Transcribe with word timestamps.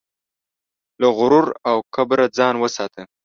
له 1.01 1.07
غرور 1.17 1.47
او 1.69 1.77
کبره 1.95 2.25
ځان 2.37 2.55
وساته. 2.59 3.01